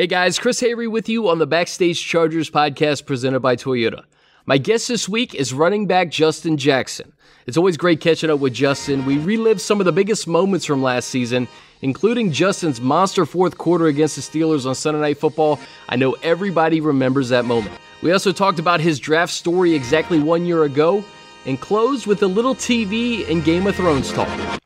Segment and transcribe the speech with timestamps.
[0.00, 4.04] Hey guys, Chris Hayre with you on the Backstage Chargers podcast presented by Toyota.
[4.46, 7.12] My guest this week is running back Justin Jackson.
[7.46, 9.04] It's always great catching up with Justin.
[9.04, 11.48] We relive some of the biggest moments from last season,
[11.82, 15.60] including Justin's monster fourth quarter against the Steelers on Sunday Night Football.
[15.90, 17.76] I know everybody remembers that moment.
[18.00, 21.04] We also talked about his draft story exactly one year ago
[21.44, 24.60] and closed with a little TV and Game of Thrones talk.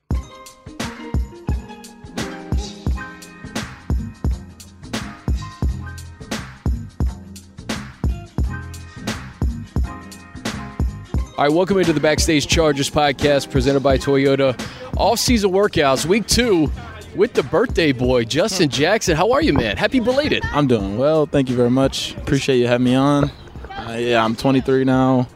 [11.36, 14.56] All right, welcome into the Backstage Chargers podcast presented by Toyota.
[14.96, 16.70] Off season workouts, week two,
[17.16, 19.16] with the birthday boy, Justin Jackson.
[19.16, 19.76] How are you, man?
[19.76, 20.44] Happy belated.
[20.52, 21.26] I'm doing well.
[21.26, 22.16] Thank you very much.
[22.18, 23.32] Appreciate you having me on.
[23.68, 25.26] Uh, yeah, I'm 23 now.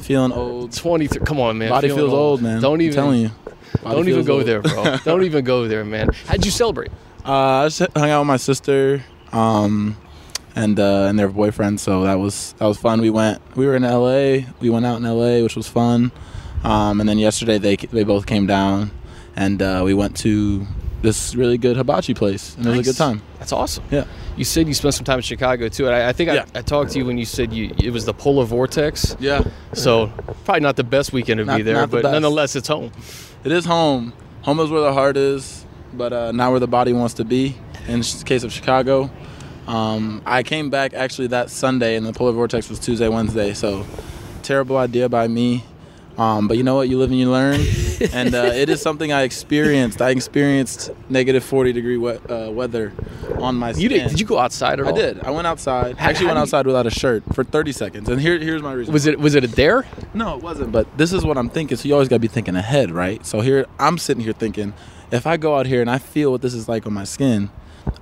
[0.00, 0.72] Feeling old.
[0.72, 1.24] 23.
[1.24, 1.70] Come on, man.
[1.70, 2.60] Body Feeling feels old, man.
[2.60, 2.98] Don't even.
[2.98, 3.30] I'm telling you.
[3.84, 4.46] Body Don't even go old.
[4.46, 4.96] there, bro.
[5.04, 6.08] don't even go there, man.
[6.26, 6.90] How'd you celebrate?
[7.24, 9.96] Uh, I just hung out with my sister, um,
[10.56, 11.80] and uh, and their boyfriend.
[11.80, 13.00] So that was that was fun.
[13.00, 13.40] We went.
[13.56, 14.46] We were in L.A.
[14.60, 16.12] We went out in L.A., which was fun.
[16.64, 18.90] Um, and then yesterday they they both came down,
[19.36, 20.66] and uh, we went to
[21.00, 23.22] this really good hibachi place, and it was a good time.
[23.38, 23.84] That's awesome.
[23.90, 24.04] Yeah.
[24.36, 26.44] You said you spent some time in Chicago too, and I, I think Yeah.
[26.54, 29.16] I, I talked to you when you said you it was the polar vortex.
[29.20, 29.44] Yeah.
[29.74, 30.08] So
[30.44, 32.90] probably not the best weekend to be there, not the but nonetheless, it's home.
[33.44, 34.12] It is home.
[34.42, 37.56] Home is where the heart is, but uh, not where the body wants to be.
[37.86, 39.08] In the case of Chicago,
[39.68, 43.54] um, I came back actually that Sunday, and the polar vortex was Tuesday, Wednesday.
[43.54, 43.86] So
[44.42, 45.64] terrible idea by me.
[46.16, 46.88] Um, but you know what?
[46.88, 47.60] You live and you learn,
[48.12, 50.02] and uh, it is something I experienced.
[50.02, 52.92] I experienced negative 40 degree we- uh, weather
[53.38, 53.82] on my skin.
[53.82, 54.08] You did?
[54.08, 55.20] Did you go outside at I did.
[55.20, 55.96] I went outside.
[55.96, 58.08] How- actually, how went do you- outside without a shirt for 30 seconds.
[58.08, 58.92] And here, here's my reason.
[58.92, 59.86] Was it was it a dare?
[60.12, 60.72] No, it wasn't.
[60.72, 61.76] But this is what I'm thinking.
[61.76, 63.24] So you always gotta be thinking ahead, right?
[63.24, 64.72] So here I'm sitting here thinking,
[65.12, 67.48] if I go out here and I feel what this is like on my skin,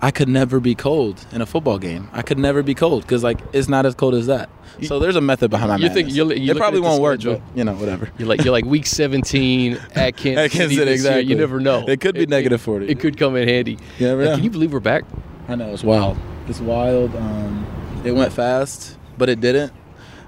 [0.03, 2.09] I could never be cold in a football game.
[2.13, 4.49] I could never be cold because like it's not as cold as that.
[4.83, 6.17] So there's a method behind my You think- madness.
[6.17, 8.11] you're- you're it probably looking at the won't work, but you know whatever.
[8.19, 10.91] You're like you're like week 17 at Kansas, At Kansas City.
[10.93, 11.19] This year.
[11.21, 11.87] You never know.
[11.89, 12.89] It could be negative 40.
[12.89, 13.79] It, could come in handy.
[13.99, 14.35] You never know.
[14.35, 15.05] Can you believe we're back?
[15.49, 16.19] I know it's wild.
[16.49, 17.15] It's wild.
[17.17, 17.67] Um,
[18.05, 19.73] it went fast, but it didn't.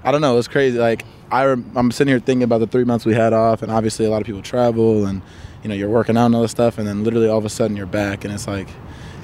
[0.03, 0.37] I don't know.
[0.39, 0.79] It's crazy.
[0.79, 4.05] Like I, I'm sitting here thinking about the three months we had off, and obviously
[4.05, 5.21] a lot of people travel, and
[5.61, 7.49] you know you're working out and all this stuff, and then literally all of a
[7.49, 8.67] sudden you're back, and it's like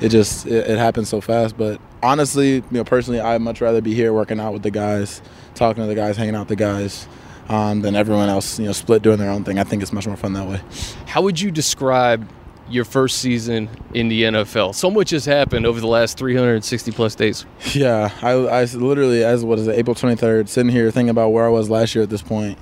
[0.01, 1.57] it just it, it happens so fast.
[1.57, 5.22] But honestly, you know, personally, I'd much rather be here working out with the guys,
[5.53, 7.07] talking to the guys, hanging out with the guys.
[7.47, 9.59] Um, than everyone else, you know, split doing their own thing.
[9.59, 10.59] I think it's much more fun that way.
[11.06, 12.28] How would you describe
[12.69, 14.73] your first season in the NFL?
[14.73, 17.45] So much has happened over the last 360 plus days.
[17.73, 21.45] Yeah, I, I literally, as what is it, April 23rd, sitting here thinking about where
[21.45, 22.57] I was last year at this point,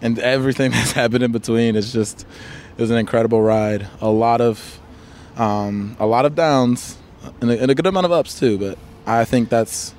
[0.00, 1.76] and everything that's happened in between.
[1.76, 2.22] It's just,
[2.76, 3.86] it was an incredible ride.
[4.00, 4.80] A lot of,
[5.36, 6.96] um, a lot of downs,
[7.40, 8.58] and a, and a good amount of ups too.
[8.58, 9.94] But I think that's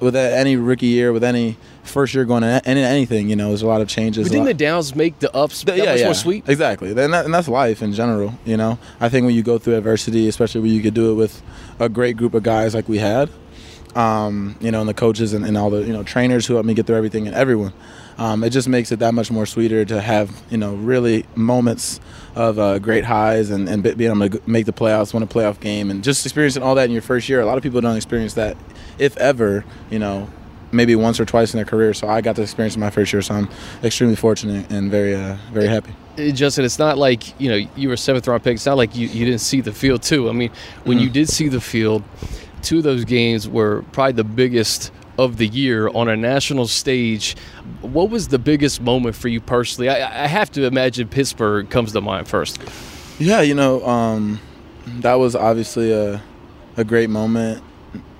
[0.00, 3.66] with any rookie year, with any first year going any, anything, you know, there's a
[3.66, 4.28] lot of changes.
[4.28, 6.48] But didn't the downs make the ups that much more sweet?
[6.48, 8.34] Exactly, and, that, and that's life in general.
[8.44, 11.14] You know, I think when you go through adversity, especially when you could do it
[11.14, 11.42] with
[11.78, 13.30] a great group of guys like we had,
[13.96, 16.66] um, you know, and the coaches and, and all the you know trainers who helped
[16.66, 17.72] me get through everything and everyone,
[18.18, 22.00] um, it just makes it that much more sweeter to have you know really moments
[22.34, 25.58] of uh, great highs and, and being able to make the playoffs, win a playoff
[25.60, 27.40] game, and just experiencing all that in your first year.
[27.40, 28.56] A lot of people don't experience that,
[28.98, 30.28] if ever, you know.
[30.70, 33.10] Maybe once or twice in their career, so I got to experience in my first
[33.10, 33.22] year.
[33.22, 33.48] So I'm
[33.82, 35.94] extremely fortunate and very, uh, very happy.
[36.34, 38.56] Justin, it's not like you know you were seventh round pick.
[38.56, 40.28] It's not like you, you didn't see the field too.
[40.28, 40.50] I mean,
[40.84, 41.04] when Mm-hmm.
[41.04, 42.02] you did see the field,
[42.62, 47.36] two of those games were probably the biggest of the year on a national stage.
[47.80, 49.88] What was the biggest moment for you personally?
[49.88, 52.60] I, I have to imagine Pittsburgh comes to mind first.
[53.18, 54.40] Yeah, you know, um,
[55.00, 56.22] that was obviously a,
[56.76, 57.62] a great moment,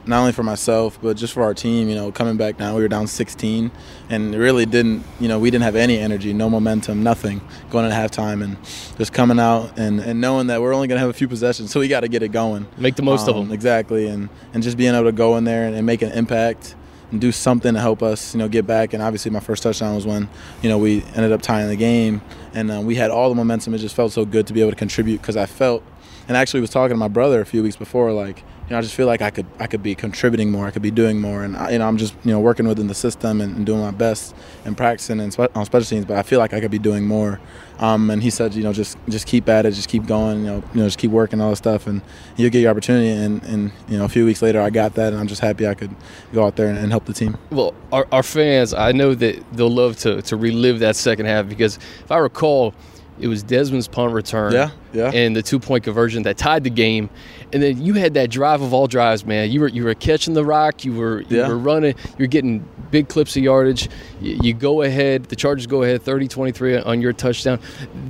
[0.08, 1.88] not only for myself, but just for our team.
[1.88, 3.70] You know, coming back down, we were down 16
[4.08, 7.84] and it really didn't, you know, we didn't have any energy, no momentum, nothing going
[7.84, 8.42] into halftime.
[8.42, 8.56] And
[8.96, 11.70] just coming out and, and knowing that we're only going to have a few possessions,
[11.70, 12.66] so we got to get it going.
[12.78, 13.52] Make the most of Um, them.
[13.54, 14.06] Exactly.
[14.08, 16.74] And, and just being able to go in there and, and make an impact
[17.10, 18.94] and do something to help us, you know, get back.
[18.94, 20.28] And obviously, my first touchdown was when,
[20.62, 22.20] you know, we ended up tying the game,
[22.54, 23.72] and uh, we had all the momentum.
[23.74, 25.82] It just felt so good to be able to contribute because I felt,
[26.28, 28.78] and I actually was talking to my brother a few weeks before, like, you know,
[28.78, 30.66] I just feel like I could, I could be contributing more.
[30.66, 32.86] I could be doing more, and I, you know, I'm just, you know, working within
[32.86, 34.34] the system and, and doing my best
[34.66, 36.04] and practicing and spe- on special teams.
[36.04, 37.40] But I feel like I could be doing more.
[37.78, 40.46] Um, and he said, you know, just, just keep at it, just keep going, you
[40.46, 42.02] know, you know, just keep working all this stuff, and
[42.36, 43.08] you'll get your opportunity.
[43.08, 45.66] And, and you know, a few weeks later, I got that, and I'm just happy
[45.66, 45.96] I could
[46.34, 47.38] go out there and, and help the team.
[47.48, 51.48] Well, our, our fans, I know that they'll love to, to relive that second half
[51.48, 52.74] because if I recall,
[53.20, 54.52] It was Desmond's punt return.
[54.52, 55.10] Yeah, yeah.
[55.12, 57.10] And the two point conversion that tied the game.
[57.52, 59.50] And then you had that drive of all drives, man.
[59.50, 60.84] You were you were catching the rock.
[60.84, 61.48] You were you Yeah.
[61.48, 61.94] were running.
[62.18, 63.88] You're getting big clips of yardage.
[64.20, 65.24] You, you go ahead.
[65.24, 67.60] The Chargers go ahead 30-23 on your touchdown.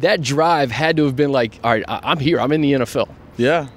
[0.00, 2.38] That drive had to have been like, all right, I, I'm here.
[2.40, 3.08] I'm in the NFL.
[3.36, 3.68] Yeah,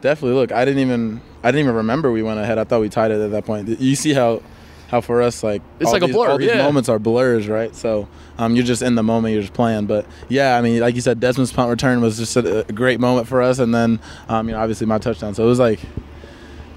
[0.00, 0.36] definitely.
[0.38, 2.58] Look, I didn't even I didn't even remember we went ahead.
[2.58, 3.68] I thought we tied it at that point.
[3.80, 4.42] You see how
[4.90, 6.62] how for us like It's all like a blur, All these yeah.
[6.62, 7.74] moments are blurs, right?
[7.74, 8.08] So
[8.38, 9.32] um, you're just in the moment.
[9.32, 9.86] You're just playing.
[9.86, 12.98] But yeah, I mean, like you said, Desmond's punt return was just a, a great
[12.98, 15.34] moment for us, and then um, you know obviously my touchdown.
[15.34, 15.80] So it was like.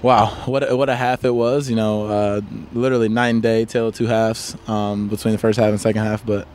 [0.02, 1.70] Wow, what a, what a half it was!
[1.70, 2.40] You know, uh,
[2.74, 6.26] literally nine day, tale of two halves um, between the first half and second half.
[6.26, 6.46] But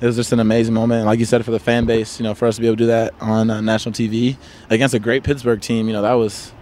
[0.00, 0.98] it was just an amazing moment.
[0.98, 2.76] And like you said, for the fan base, you know, for us to be able
[2.76, 4.36] to do that on uh, national TV
[4.70, 6.52] against a great Pittsburgh team, you know, that was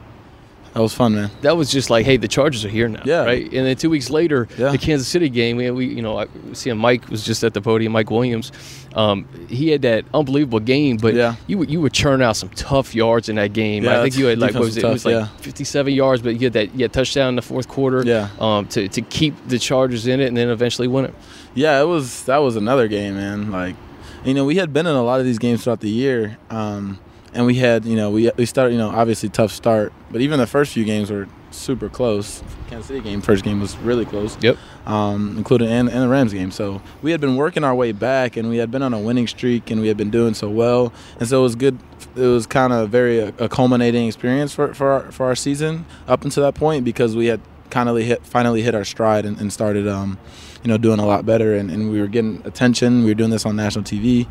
[0.74, 1.30] that was fun, man.
[1.42, 3.24] that was just like, hey, the Chargers are here now, Yeah.
[3.24, 3.44] right?
[3.44, 4.70] And then two weeks later, Yeah.
[4.72, 7.60] the Kansas City game, we, we you know, I see Mike was just at the
[7.60, 8.50] podium, Mike Williams.
[8.94, 11.36] Um, he had that unbelievable game, but Yeah.
[11.46, 13.84] you would you would churn out some tough yards in that game.
[13.84, 14.80] Yeah, I think you had like what was it?
[14.82, 17.36] defense it was tough, like 57 yards, but you had that you had touchdown in
[17.36, 18.02] the fourth quarter.
[18.04, 18.28] Yeah.
[18.40, 21.14] Um, to to keep the Chargers in it and then eventually win it.
[21.54, 23.50] Yeah, it was that was another game, man.
[23.52, 23.76] Like,
[24.24, 26.98] you know, we had been in a lot of these games throughout the year, um,
[27.32, 30.38] and we had, you know, we we started, you know, obviously tough start, but even
[30.38, 32.40] the first few games were super close.
[32.68, 34.38] Kansas City game, first game was really close.
[34.40, 34.56] Yep.
[34.86, 36.52] um, including and, and the Rams game.
[36.52, 39.26] So we had been working our way back, and we had been on a winning
[39.26, 41.80] streak, and we had been doing so well, and so it was good.
[42.14, 45.84] It was kind of very a, a culminating experience for for our, for our season
[46.06, 47.40] up until that point because we had
[47.70, 50.16] kind of hit finally hit our stride and, and started, um,
[50.62, 53.02] you know, doing a lot better, and, and we were getting attention.
[53.02, 54.28] We were doing this on national TV,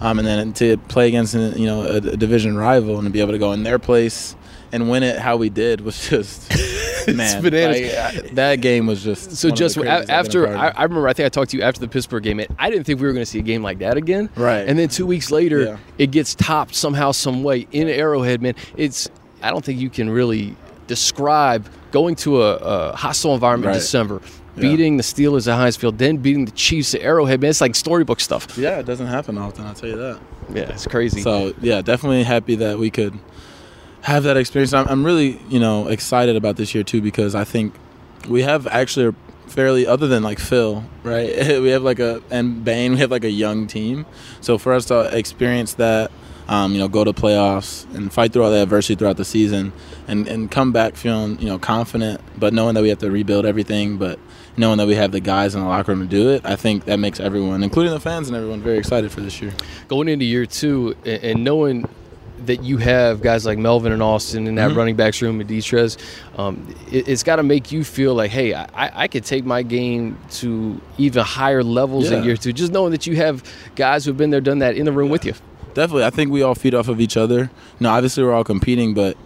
[0.00, 3.18] um, and then to play against you know a, a division rival and to be
[3.18, 4.36] able to go in their place
[4.74, 6.50] and win it how we did was just
[7.08, 7.80] man bananas.
[7.80, 10.18] like, I- that game was just So one of the just craziest I've been a
[10.18, 10.68] after I.
[10.68, 12.40] I remember I think I talked to you after the Pittsburgh game.
[12.40, 14.28] And I didn't think we were going to see a game like that again.
[14.36, 14.66] Right.
[14.68, 15.76] And then two weeks later, Yeah.
[15.98, 18.42] it gets topped somehow, some way in Arrowhead.
[18.42, 19.08] Man, it's
[19.42, 20.56] I don't think you can really
[20.86, 23.80] describe going to a, a hostile environment in Right.
[23.80, 24.20] December,
[24.56, 24.62] Yeah.
[24.62, 27.40] beating the Steelers at Heinz Field, then beating the Chiefs at Arrowhead.
[27.40, 28.56] Man, it's like storybook stuff.
[28.56, 29.66] Yeah, it doesn't happen often.
[29.66, 30.18] I'll tell you that.
[30.54, 31.20] Yeah, it's crazy.
[31.22, 33.14] So yeah, definitely happy that we could
[34.04, 34.72] have that experience.
[34.74, 37.74] I'm, I'm really you know excited about this year too because I think
[38.28, 39.14] we have actually a
[39.48, 41.36] fairly other than like Phil, right?
[41.60, 44.06] we have like a and Bain, we have like a young team.
[44.40, 46.12] So for us to experience that.
[46.46, 49.72] Um, you know, go to playoffs and fight through all the adversity throughout the season,
[50.06, 53.46] and, and come back feeling you know confident, but knowing that we have to rebuild
[53.46, 54.18] everything, but
[54.54, 56.84] knowing that we have the guys in the locker room to do it, I think
[56.84, 59.54] that makes everyone, including the fans and everyone, very excited for this year.
[59.88, 61.88] going into year two and, and knowing
[62.46, 64.76] that you have guys like Melvin and Austin in that Mhm.
[64.76, 65.96] running backs room with Detrez,
[66.36, 68.66] um, it, it's got to make you feel like, hey, I,
[69.04, 72.24] I could take my game to even higher levels in Yeah.
[72.24, 72.52] year two.
[72.52, 73.42] Just knowing that you have
[73.76, 75.34] guys who've been there, done that in the room with you.
[75.74, 77.50] Definitely, I think we all feed off of each other.
[77.80, 79.16] Know, obviously we're all competing, but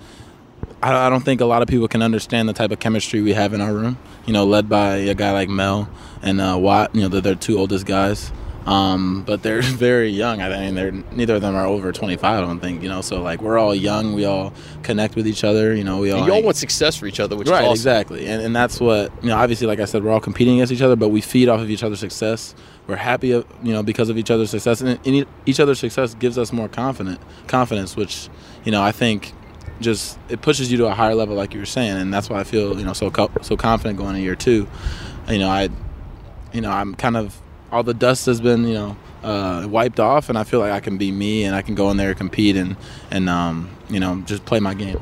[0.82, 3.32] I, I don't think a lot of people can understand the type of chemistry we
[3.32, 3.98] have in our room.
[4.26, 5.88] You know, led by a guy like Mel
[6.22, 6.94] and uh, Watt.
[6.94, 8.30] You know, they're, they're two oldest guys,
[8.68, 10.42] um, but they're very young.
[10.42, 12.24] I mean, they're neither of them are over 25.
[12.24, 12.82] I don't think.
[12.82, 14.12] You know, so like we're all young.
[14.12, 15.74] We all connect with each other.
[15.74, 17.66] You know, we all And you all want success for each other, which right, is
[17.66, 17.72] awesome.
[17.72, 19.38] exactly, and and that's what you know.
[19.38, 21.70] Obviously, like I said, we're all competing against each other, but we feed off of
[21.70, 22.54] each other's success.
[22.86, 26.36] We're happy, of, you know, because of each other's success, and each other's success gives
[26.36, 28.28] us more confident confidence, which
[28.64, 29.32] you know I think
[29.80, 32.40] just it pushes you to a higher level, like you were saying, and that's why
[32.40, 34.68] I feel you know so co- so confident going into year two.
[35.28, 35.68] You know, I,
[36.52, 37.40] you know, I'm kind of
[37.72, 40.80] all the dust has been you know uh, wiped off, and I feel like I
[40.80, 42.76] can be me, and I can go in there and compete, and
[43.10, 45.00] and um, you know just play my game.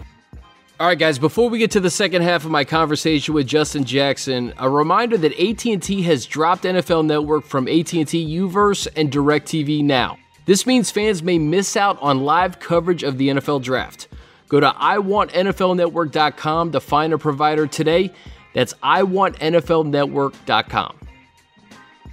[0.78, 1.18] All right, guys.
[1.18, 5.16] Before we get to the second half of my conversation with Justin Jackson, a reminder
[5.16, 10.18] that AT&T has dropped NFL Network from AT&T UVerse and DirecTV Now.
[10.44, 14.08] This means fans may miss out on live coverage of the NFL Draft.
[14.48, 18.12] Go to iwantnflnetwork.com to find a provider today.
[18.52, 21.05] That's iwantnflnetwork.com.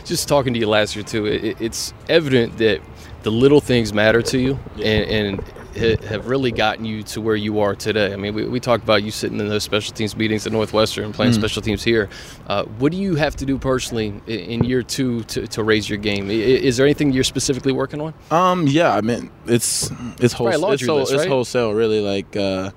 [0.05, 2.81] Just talking to you last year too, it, it's evident that
[3.23, 5.43] the little things matter to you, and, and
[6.05, 8.13] have really gotten you to where you are today.
[8.13, 11.11] I mean, we, we talked about you sitting in those special teams meetings at Northwestern
[11.13, 12.09] playing special teams here.
[12.45, 15.97] Uh, what do you have to do personally in year two to, to raise your
[15.97, 16.29] game?
[16.29, 18.13] Is there anything you're specifically working on?
[18.29, 20.59] Um, yeah, I mean, it's it's wholesale.
[20.59, 22.01] laundry It's, whole- list, it's wholesale, really.
[22.01, 22.69] Like, uh,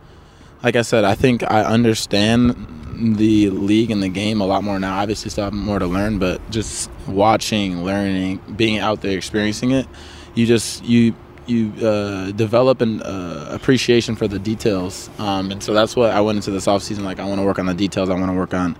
[0.62, 2.54] like I said, I think I understand
[2.96, 4.98] the league and the game a lot more now.
[4.98, 9.86] Obviously, still have more to learn, but just watching, learning, being out there, experiencing it,
[10.34, 11.14] you just you
[11.46, 16.20] you uh, develop an uh, appreciation for the details, um, and so that's what I
[16.20, 17.04] went into this off season.
[17.04, 18.10] Like I want to work on the details.
[18.10, 18.70] I want to work on,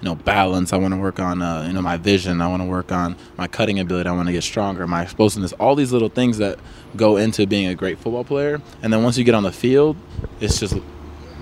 [0.00, 0.72] you know, balance.
[0.72, 2.40] I want to work on, uh, you know, my vision.
[2.40, 4.08] I want to work on my cutting ability.
[4.08, 4.86] I want to get stronger.
[4.86, 5.52] My explosiveness.
[5.54, 6.58] All these little things that
[6.96, 8.62] go into being a great football player.
[8.82, 9.96] And then once you get on the field,
[10.40, 10.76] it's just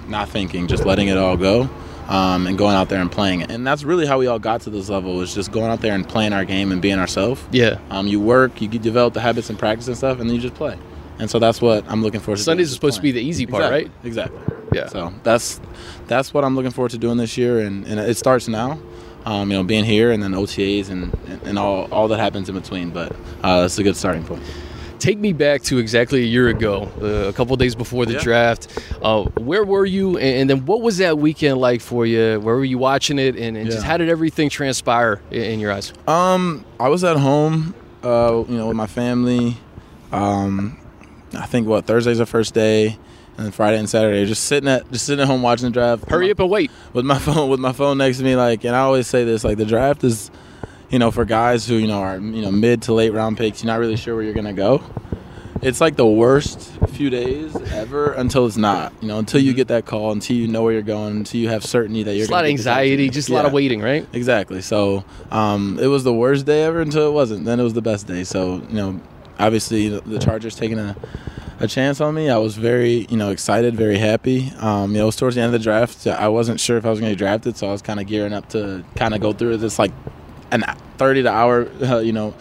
[0.08, 1.70] not thinking, just letting it all go.
[2.12, 3.50] Um, and going out there and playing it.
[3.50, 5.94] And that's really how we all got to this level was just going out there
[5.94, 7.42] and playing our game and being ourselves.
[7.52, 7.78] Yeah.
[7.88, 10.54] Um, you work, you develop the habits and practice and stuff, and then you just
[10.54, 10.78] play.
[11.18, 12.42] And so that's what I'm looking forward to.
[12.42, 13.84] Sundays is supposed to be the easy part, exactly.
[13.84, 14.06] right?
[14.06, 14.40] Exactly.
[14.74, 14.88] Yeah.
[14.88, 15.60] So that's
[16.06, 18.78] that's what I'm looking forward to doing this year, and, and it starts now.
[19.24, 22.56] Um, you know, being here and then OTAs and, and, all all that happens in
[22.56, 22.90] between.
[22.90, 24.42] But uh, that's a good starting point.
[25.02, 28.20] Take me back to exactly a year ago, uh, a couple days before the Yeah.
[28.20, 28.68] draft.
[29.02, 32.38] Uh, where were you, and, and then what was that weekend like for you?
[32.38, 35.72] Where were you watching it, and, and just how did everything transpire in, in your
[35.72, 35.92] eyes?
[36.06, 39.56] Um, I was at home, uh, you know, with my family.
[40.12, 40.78] Um,
[41.34, 42.96] I think what Thursday's the first day,
[43.36, 46.08] and then Friday and Saturday, just sitting at just sitting at home watching the draft.
[46.10, 46.70] Hurry up and wait.
[46.92, 49.42] with my phone with my phone next to me like and I always say this
[49.42, 50.30] like the draft is
[50.92, 53.64] you know for guys who you know are you know mid to late round picks
[53.64, 54.82] you're not really sure where you're going to go
[55.62, 59.68] it's like the worst few days ever until it's not you know until you get
[59.68, 62.30] that call until you know where you're going until you have certainty that you're Just
[62.30, 64.06] a lot of gonna get the top anxiety, just a lot of waiting, right?
[64.12, 64.60] Exactly.
[64.60, 67.44] So um, it was the worst day ever until it wasn't.
[67.44, 68.24] Then it was the best day.
[68.24, 69.00] So you know,
[69.38, 70.96] obviously the, Chargers taking a,
[71.60, 72.28] a chance on me.
[72.28, 74.52] I was very you know excited, very happy.
[74.58, 76.06] Um, you know, it was towards the end of the draft.
[76.06, 78.06] I wasn't sure if I was going to get drafted, so I was kind of
[78.06, 79.92] gearing up to kind of go through this like
[80.52, 80.64] an
[80.98, 82.34] thirty to hour uh, you know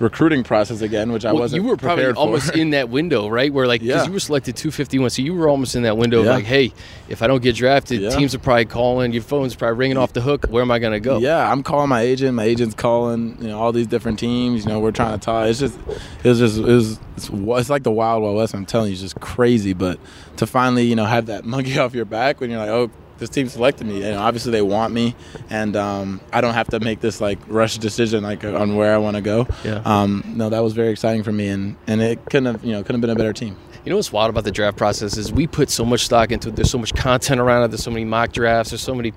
[0.00, 1.62] recruiting process again, which I Well, wasn't.
[1.62, 3.52] you were probably almost in that window, right?
[3.52, 4.06] Where like, because Yeah.
[4.06, 6.72] you were selected 251, so you were almost in that window of like, hey,
[7.08, 8.08] if I don't get drafted, Yeah.
[8.10, 10.46] teams are probably calling, your phone's probably ringing off the hook.
[10.50, 11.18] Where am I going to go?
[11.18, 12.34] Yeah, I'm calling my agent.
[12.34, 13.38] My agent's calling.
[13.40, 14.64] You know, all these different teams.
[14.64, 15.46] You know, we're trying to talk.
[15.46, 15.78] It's just,
[16.24, 18.52] it was just, it was, it's, it's like the wild, wild west.
[18.52, 19.74] I'm telling you, it's just crazy.
[19.74, 20.00] But
[20.38, 23.30] to finally, you know, have that monkey off your back when you're like, oh, this
[23.30, 24.02] team selected me.
[24.02, 25.14] And obviously they want me,
[25.50, 28.98] and um, I don't have to make this like rush decision like on where I
[28.98, 29.46] want to go.
[29.64, 29.82] Yeah.
[29.84, 32.82] Um, no, that was very exciting for me, and and it couldn't have, you know,
[32.82, 33.56] couldn't have been a better team.
[33.84, 36.48] You know what's wild about the draft process is we put so much stock into
[36.48, 36.56] it.
[36.56, 37.68] There's so much content around it.
[37.68, 38.70] There's so many mock drafts.
[38.70, 39.12] There's so many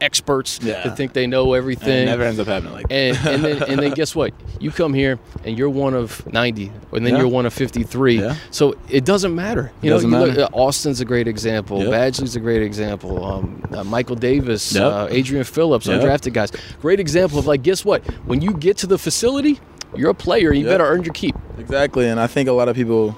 [0.00, 0.82] experts Yeah.
[0.84, 2.02] that think they know And everything.
[2.04, 2.94] it never ends up happening like that.
[2.94, 4.32] and and then and then guess what?
[4.60, 7.20] You come here and you're one of 90, and then Yeah.
[7.20, 8.20] you're one of 53.
[8.20, 8.36] Yeah.
[8.52, 9.72] So it doesn't matter.
[9.82, 10.42] You know, Doesn't you look, matter.
[10.44, 11.82] uh, Austin's a great example.
[11.82, 11.90] Yep.
[11.92, 13.24] Badgley's a great example.
[13.24, 14.82] Um, uh, Michael Davis, Yep.
[14.92, 16.00] uh, Adrian Phillips, Yep.
[16.02, 16.52] undrafted guys.
[16.80, 18.04] Great example of like, guess what?
[18.26, 19.58] When you get to the facility,
[19.96, 20.52] you're a player.
[20.52, 20.72] You Yep.
[20.72, 21.34] better earn your keep.
[21.58, 23.16] Exactly, and I think a lot of people,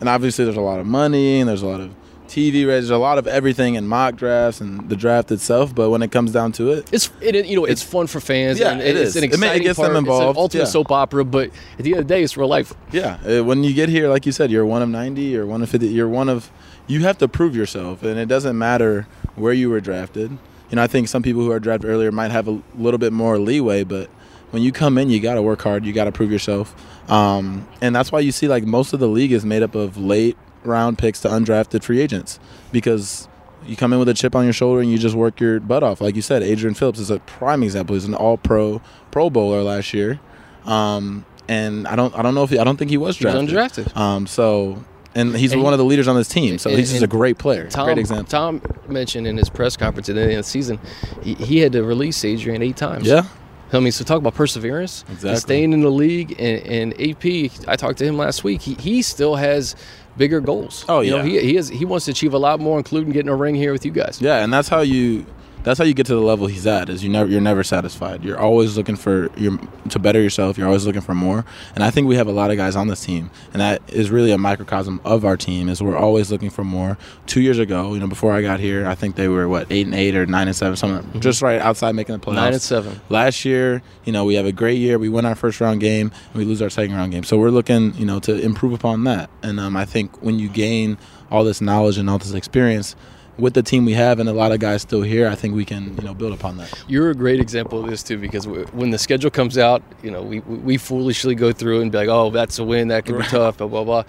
[0.00, 1.94] and obviously there's a lot of money and there's a lot of
[2.26, 5.74] TV rates, there's a lot of everything in mock drafts and the draft itself.
[5.74, 8.58] But when it comes down to it, It's it, you know it's, fun for fans.
[8.58, 9.16] Yeah, and it it's is.
[9.16, 9.92] an It ma- it exciting gets them part.
[9.92, 10.68] It's involved, an ultimate yeah.
[10.68, 12.72] soap opera, but at the end of the day, it's real life.
[12.92, 15.68] yeah, when you get here, like you said, you're one of 90, you're one of
[15.68, 16.50] 50, you're one of,
[16.86, 20.30] you have to prove yourself, and it doesn't matter where you were drafted.
[20.70, 23.12] You know, I think some people who are drafted earlier might have a little bit
[23.12, 24.08] more leeway, but
[24.54, 26.74] when you come in, you got to work hard, you got to prove yourself,
[27.10, 29.98] um, and that's why you see like most of the league is made up of
[29.98, 32.40] late round picks to undrafted free agents
[32.72, 33.28] because
[33.66, 35.82] you come in with a chip on your shoulder and you just work your butt
[35.82, 36.00] off.
[36.00, 37.94] Like you said, Adrian Phillips is a prime example.
[37.94, 38.80] He's an All Pro
[39.10, 40.20] Pro Bowler last year,
[40.64, 43.26] um, and I don't I don't know if he, I don't think he was He
[43.26, 43.86] was drafted.
[43.86, 43.96] undrafted.
[43.96, 44.82] Um, so
[45.16, 46.58] and he's And one of the leaders on this team.
[46.58, 48.26] So and- he's just a great player, Tom, great example.
[48.26, 50.78] Tom mentioned in his press conference at the end of the season,
[51.22, 53.06] he, he had to release Adrian eight times.
[53.06, 53.24] yeah,
[53.72, 55.04] I mean, so talk about perseverance.
[55.08, 55.40] and Exactly.
[55.40, 58.62] Staying in the league and, and AP, I talked to him last week.
[58.62, 59.74] He, he still has
[60.16, 60.84] bigger goals.
[60.88, 61.40] Oh, you know, yeah.
[61.40, 63.84] he, he he wants to achieve a lot more, including getting a ring here with
[63.84, 64.20] you guys.
[64.20, 65.26] yeah, and that's how you
[65.64, 66.88] that's how you get to the level he's at.
[66.88, 68.22] Is you never you're never satisfied.
[68.22, 70.56] You're always looking for your to better yourself.
[70.58, 71.44] You're always looking for more.
[71.74, 74.10] And I think we have a lot of guys on this team, and that is
[74.10, 75.68] really a microcosm of our team.
[75.68, 76.98] Is we're always looking for more.
[77.26, 79.86] Two years ago, you know, before I got here, I think they were what eight
[79.86, 82.24] and eight or nine and seven, something just right outside making the playoffs.
[82.26, 82.36] Mm-hmm.
[82.36, 83.00] Nine and seven.
[83.08, 84.98] Last year, you know, we have a great year.
[84.98, 87.24] We win our first round game, and we lose our second round game.
[87.24, 89.30] So we're looking, you know, to improve upon that.
[89.42, 90.98] And um, I think when you gain
[91.30, 92.94] all this knowledge and all this experience
[93.38, 95.64] with the team we have, and a lot of guys still here, I think we
[95.64, 96.72] can, you know, build upon that.
[96.88, 100.22] You're a great example of this too, because when the schedule comes out, you know,
[100.22, 103.24] we, we foolishly go through and be like, oh, that's a win, that could be
[103.24, 104.04] tough, blah blah blah.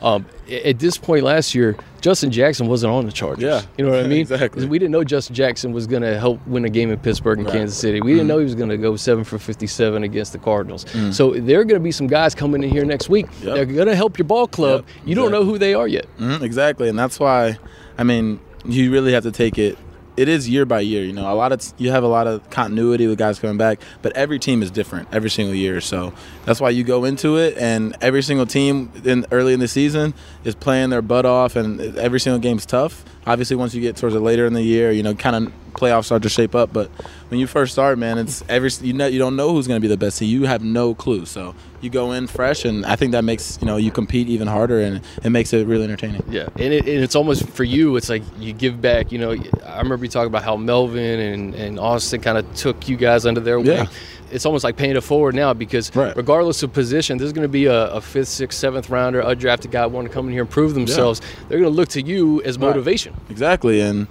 [0.00, 3.44] Um, at this point last year, Justin Jackson wasn't on the Chargers.
[3.44, 3.62] Yeah.
[3.78, 4.22] you know what I mean?
[4.32, 4.66] Exactly.
[4.66, 7.46] We didn't know Justin Jackson was going to help win a game in Pittsburgh and
[7.46, 7.52] Right.
[7.52, 7.60] Mm-hmm.
[7.60, 8.00] Kansas City.
[8.00, 10.86] We didn't know he was going to go seven for fifty-seven against the Cardinals.
[10.86, 11.14] Mm.
[11.14, 13.26] So there are going to be some guys coming in here next week.
[13.42, 13.54] Yep.
[13.54, 14.84] They're going to help your ball club.
[14.96, 16.06] Yep, You don't know who they are yet.
[16.18, 17.58] hmm exactly, and that's why,
[17.96, 19.78] I mean, you really have to take it
[20.16, 21.04] it is year by year.
[21.04, 23.80] You know, a lot of you have a lot of continuity with guys coming back,
[24.02, 25.80] but every team is different every single year.
[25.80, 26.12] So
[26.44, 30.14] that's why you go into it, and every single team in early in the season
[30.44, 33.04] is playing their butt off, and every single game's tough.
[33.26, 36.06] Obviously, once you get towards it later in the year, you know, kind of playoffs
[36.06, 36.72] start to shape up.
[36.72, 36.88] But
[37.28, 39.82] when you first start, man, it's every you know you don't know who's going to
[39.82, 40.18] be the best.
[40.18, 41.26] So you have no clue.
[41.26, 44.48] So you go in fresh, and I think that makes you know you compete even
[44.48, 46.22] harder, and it makes it really entertaining.
[46.28, 47.96] Yeah, and, it, and it's almost for you.
[47.96, 49.12] It's like you give back.
[49.12, 52.88] You know, I remember you talking about how Melvin and, and Austin kind of took
[52.88, 53.66] you guys under their wing.
[53.66, 53.86] Yeah.
[54.32, 56.16] It's almost like paying it forward now because Right.
[56.16, 59.86] regardless of position, there's going to be a, a fifth, sixth, seventh rounder, undrafted guy
[59.86, 61.20] want to come in here and prove themselves.
[61.48, 62.66] They're going to look to you as Right.
[62.68, 63.14] motivation.
[63.30, 64.06] Exactly, and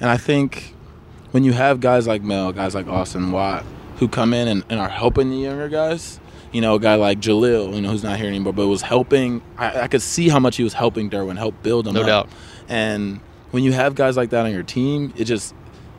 [0.00, 0.74] and I think
[1.32, 3.64] when you have guys like Mel, guys like Austin Watt,
[3.96, 6.20] who come in and, and are helping the younger guys,
[6.52, 9.42] you know, a guy like Jahleel, you know, who's not here anymore, but was helping.
[9.58, 12.06] I, I could see how much he was helping Derwin, help build him No up.
[12.06, 12.28] doubt.
[12.68, 15.54] And when you have guys like that on your team, it just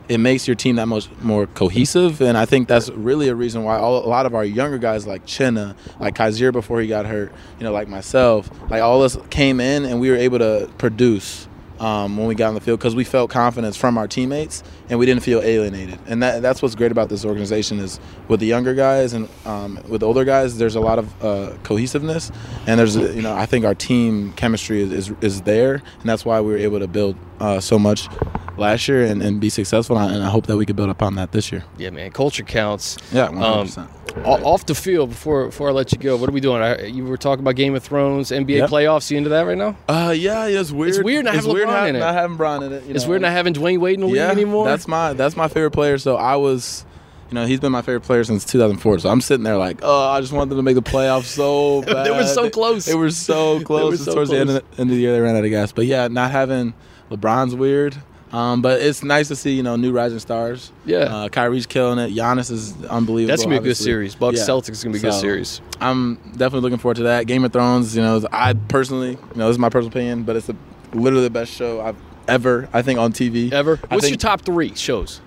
[0.08, 3.64] it makes your team that much more cohesive, and I think that's really a reason
[3.64, 7.06] why all, a lot of our younger guys like Chinna, like Kyzir before he got
[7.06, 10.70] hurt, you know, like myself, like all us came in and we were able to
[10.78, 11.48] produce
[11.80, 14.98] um, when we got on the field because we felt confidence from our teammates and
[14.98, 15.98] we didn't feel alienated.
[16.06, 19.78] And that, that's what's great about this organization is with the younger guys and um,
[19.88, 22.30] with older guys, there's a lot of uh, cohesiveness,
[22.66, 26.24] and there's you know I think our team chemistry is, is, is there, and that's
[26.24, 28.08] why we were able to build uh, so much
[28.56, 29.98] last year and, and be successful.
[29.98, 31.64] And I hope that we could build upon that this year.
[31.76, 32.96] Yeah, man, culture counts.
[33.12, 33.86] Yeah, Um, 100%.
[33.86, 36.62] o- off the field, before before I let you go, what are we doing?
[36.62, 38.70] I, you were talking about Game of Thrones, NBA Yep.
[38.70, 39.10] playoffs.
[39.10, 39.76] You into that right now?
[39.88, 40.88] Uh, yeah, it's weird.
[40.94, 41.98] It's weird not having weird LeBron in it.
[42.00, 42.84] not having Bron in it.
[42.84, 43.10] you It's know.
[43.10, 44.64] weird not having Dwyane Wade in the league anymore.
[44.66, 45.98] That's my that's my favorite player.
[45.98, 46.84] So I was,
[47.28, 49.00] you know, he's been my favorite player since 2004.
[49.00, 51.82] So I'm sitting there like, oh, I just want them to make the playoffs so
[51.82, 52.04] bad.
[52.06, 52.86] They were so close.
[52.86, 53.90] They were so close.
[53.92, 55.50] were so towards the end of the, end of the year, they ran out of
[55.50, 55.72] gas.
[55.72, 56.74] But yeah, not having
[57.10, 57.96] LeBron's weird.
[58.32, 60.72] Um, but it's nice to see you know new rising stars.
[60.84, 60.98] Yeah.
[60.98, 62.12] uh, Kyrie's killing it.
[62.14, 63.28] Giannis is unbelievable.
[63.32, 64.14] That's gonna be a good series.
[64.16, 64.44] Bucks Yeah.
[64.46, 65.60] Celtics is gonna be a good So, series.
[65.80, 67.26] I'm definitely looking forward to that.
[67.26, 70.34] Game of Thrones, you know, I personally, you know, this is my personal opinion, but
[70.36, 70.56] it's the,
[70.92, 73.52] literally the best show I've ever, I think, on TV.
[73.52, 73.78] Ever?
[73.90, 75.20] I What's your top three shows?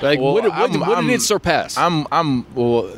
[0.00, 1.76] Like, Well, what, what, I'm- what did it surpass?
[1.76, 2.90] I'm, I'm, well,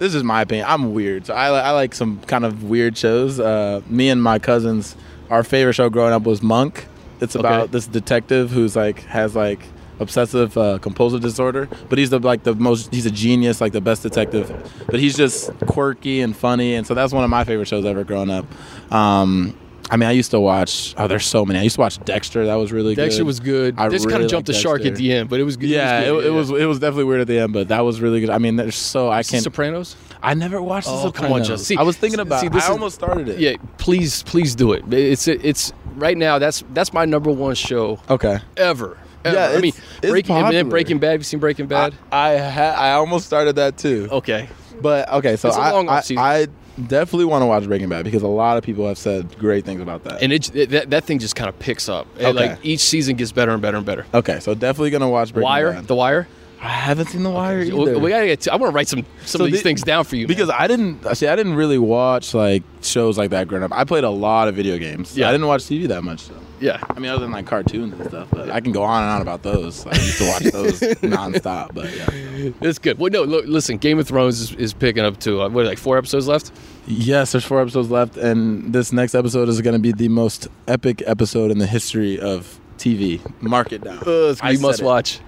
[0.00, 0.66] this is my opinion.
[0.68, 3.38] I'm weird, so I, I like some kind of weird shows.
[3.38, 4.96] Uh, me and my cousins,
[5.30, 6.86] our favorite show growing up was Monk.
[7.20, 7.72] It's about Okay.
[7.72, 9.60] this detective who's like has like
[10.00, 12.92] obsessive uh, compulsive disorder, but he's the like the most.
[12.94, 14.46] He's a genius, like the best detective.
[14.86, 18.04] But he's just quirky and funny, and so that's one of my favorite shows ever
[18.04, 18.46] growing up.
[18.92, 19.56] Um,
[19.90, 20.94] I mean, I used to watch.
[20.98, 21.58] Oh, there's so many.
[21.58, 22.44] I used to watch Dexter.
[22.46, 23.04] That was really good.
[23.04, 23.74] Dexter was good.
[23.78, 25.70] I Just kind of jumped the shark at the end, but it was good.
[25.70, 26.32] Yeah, it was, it, good.
[26.32, 28.30] it was it was definitely weird at the end, but that was really good.
[28.30, 29.42] I mean, there's so I can't.
[29.42, 29.96] Sopranos.
[30.22, 31.16] I never watched The Oh, Sopranos.
[31.28, 31.64] come on, Justin.
[31.64, 32.40] See- I was thinking about.
[32.40, 33.38] see, this I is- almost started it.
[33.38, 34.84] Yeah, please, please do it.
[34.92, 36.38] It's it's right now.
[36.38, 38.38] That's that's my number one show Okay.
[38.56, 38.96] ever.
[39.24, 39.36] ever.
[39.36, 40.64] Yeah, I mean, Breaking then popular.
[40.64, 41.10] Breaking Bad.
[41.12, 41.94] Have you seen Breaking Bad?
[42.12, 44.08] I I, ha- I almost started that too.
[44.10, 44.48] okay.
[44.80, 46.02] But okay, so I, I.
[46.16, 46.46] I
[46.86, 49.80] definitely want to watch Breaking Bad because a lot of people have said great things
[49.80, 50.22] about that.
[50.22, 52.06] And it, it- that, that thing just kind of picks up.
[52.16, 52.50] And, Okay.
[52.50, 54.06] Like each season gets better and better and better.
[54.14, 55.88] okay, so definitely gonna watch Breaking Wire, Bad.
[55.88, 56.28] The Wire.
[56.60, 57.98] I haven't seen The Wire We, either.
[58.00, 59.82] we gotta get to, I want to write some some So of these the- things
[59.82, 60.36] down for you man.
[60.36, 61.28] because I didn't see.
[61.28, 63.72] I didn't really watch like shows like that growing up.
[63.72, 65.16] I played a lot of video games.
[65.16, 65.28] Yeah.
[65.28, 66.20] I didn't watch TV that much.
[66.20, 66.34] So.
[66.60, 66.82] yeah.
[66.90, 69.22] I mean, other than like cartoons and stuff, but I can go on and on
[69.22, 69.86] about those.
[69.86, 72.50] I used to watch those nonstop, but yeah.
[72.60, 72.98] It's good.
[72.98, 73.76] Well, no, look, listen.
[73.78, 75.40] Game of Thrones is, is picking up too.
[75.42, 76.50] Uh, What, like four episodes left?
[76.88, 80.48] Yes, there's four episodes left, and this next episode is going to be the most
[80.66, 83.20] epic episode in the history of TV.
[83.42, 83.98] Mark it down.
[84.06, 84.84] Uh, I must it.
[84.84, 85.20] watch.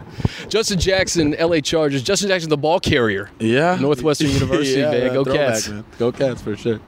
[0.48, 1.60] Justin Jackson, L.A.
[1.60, 2.02] Chargers.
[2.02, 3.30] Justin Jackson, the ball carrier.
[3.38, 5.12] Yeah, Northwestern University, Yeah, man.
[5.14, 5.68] Go Cats.
[5.68, 5.84] man.
[5.98, 6.80] Go Cats for sure.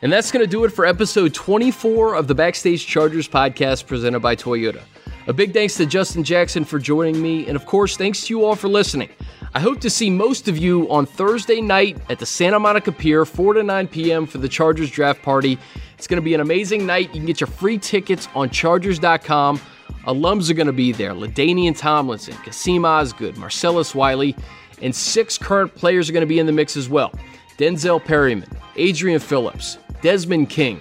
[0.00, 4.20] And that's going to do it for episode 24 of the Backstage Chargers podcast presented
[4.20, 4.80] by Toyota.
[5.26, 8.44] A big thanks to Justin Jackson for joining me, and of course, thanks to you
[8.44, 9.10] all for listening.
[9.54, 13.24] I hope to see most of you on Thursday night at the Santa Monica Pier,
[13.24, 14.26] 4 to 9 p.m.
[14.26, 15.58] for the Chargers draft party.
[15.98, 17.08] It's going to be an amazing night.
[17.08, 19.60] You can get your free tickets on Chargers.com.
[20.06, 24.34] Alums are going to be there LaDainian Tomlinson, Kassim Osgood, Marcellus Wiley,
[24.82, 27.12] and six current players are going to be in the mix as well.
[27.58, 30.80] Denzel Perryman, Adrian Phillips, Desmond King,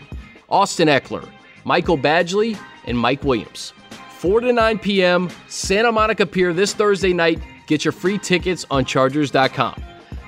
[0.50, 1.28] Austin Ekeler,
[1.63, 3.74] Michael Badgley, and Mike Williams.
[4.20, 7.39] 4 to 9 p.m., Santa Monica Pier this Thursday night.
[7.67, 9.84] Get your free tickets on Chargers.com.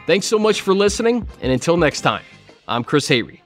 [0.06, 2.24] Thanks so much for listening, and until next time,
[2.68, 3.40] I'm Chris Hayre.